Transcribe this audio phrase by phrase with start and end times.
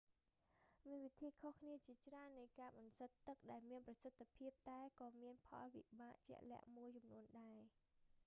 [0.85, 7.61] មានវិធីខុសគ្នាជាច្រើននៃការបន្សុទ្ធទឹក ដែលមានប្រសិទ្ធភាពតែក៏មានផលវិបាកជាក់លាក់មួយចំនួនដែរ